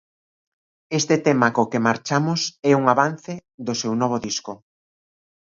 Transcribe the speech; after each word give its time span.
Este 0.99 1.15
tema 1.27 1.47
co 1.55 1.69
que 1.71 1.83
marchamos 1.87 2.41
é 2.69 2.71
un 2.81 2.85
avance 2.93 3.33
do 3.67 3.73
seu 3.81 3.93
novo 4.01 4.17
disco. 4.27 4.53